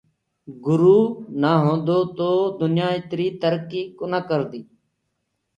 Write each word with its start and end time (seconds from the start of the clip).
گُرو 0.63 0.99
نآ 1.41 1.51
هوندو 1.63 1.97
تو 2.17 2.29
دنيآ 2.59 2.87
اِتري 2.97 3.27
ترڪي 3.41 3.81
بي 3.87 3.91
ڪونآ 3.97 4.19
ڪردي۔ 4.29 4.61